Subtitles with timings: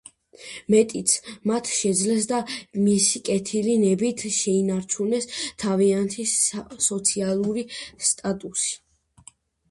[0.73, 1.11] მეტიც,
[1.49, 2.37] მათ შეძლეს და
[2.85, 5.27] მისი კეთილი ნებით შეინარჩუნეს
[5.65, 6.25] თავიანთი
[6.87, 7.65] სოციალური
[8.09, 8.73] სტატუსი.